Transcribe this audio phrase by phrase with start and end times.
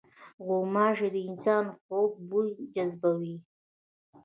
[0.45, 3.35] غوماشې د انسان خوږ بوی جذبوي.